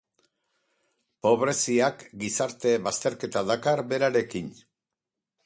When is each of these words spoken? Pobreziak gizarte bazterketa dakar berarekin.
Pobreziak 1.27 2.01
gizarte 2.23 2.73
bazterketa 2.89 3.45
dakar 3.53 3.85
berarekin. 3.93 4.53